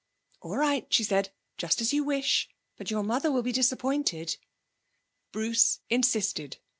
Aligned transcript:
'All 0.41 0.57
right,' 0.57 0.91
she 0.91 1.03
said, 1.03 1.29
'just 1.59 1.79
as 1.79 1.93
you 1.93 2.03
wish. 2.03 2.49
But 2.75 2.89
your 2.89 3.03
mother 3.03 3.31
will 3.31 3.43
be 3.43 3.51
disappointed.' 3.51 4.37
Bruce 5.31 5.81
insisted. 5.91 6.57